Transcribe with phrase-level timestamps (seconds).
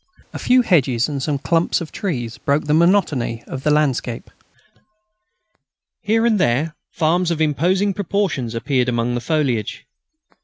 [0.33, 4.31] A few hedges and some clumps of trees broke the monotony of the landscape.
[6.01, 9.85] Here and there farms of imposing proportions appeared among the foliage.